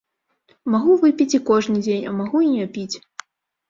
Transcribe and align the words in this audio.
Магу 0.75 0.95
выпіць 1.03 1.35
і 1.41 1.43
кожны 1.51 1.77
дзень, 1.87 2.05
а 2.11 2.19
магу 2.19 2.45
і 2.51 2.53
не 2.59 2.67
піць. 2.77 2.93